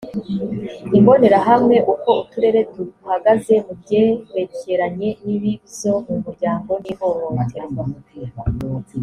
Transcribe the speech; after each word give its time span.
imbonerahamwe 0.97 1.75
uko 1.93 2.09
uturere 2.23 2.59
duhagaze 2.73 3.53
mu 3.65 3.73
byerekeranye 3.81 5.09
n 5.23 5.25
ibibzo 5.35 5.91
mu 6.07 6.15
miryango 6.25 6.71
n 6.83 6.85
ihohoterwa 6.93 7.83